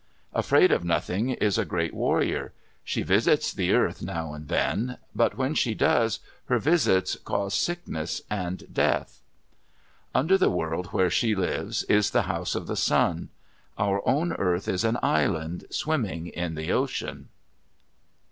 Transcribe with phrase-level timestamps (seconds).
[0.33, 2.53] Afraid of Nothing is a great warrior.
[2.83, 8.23] She visits the earth now and then; but when she does, her visits cause sickness
[8.27, 9.19] and death.
[10.15, 13.29] Under the world where she lives is the House of the Sun.
[13.77, 17.29] Our own earth is an island swimming in the ocean.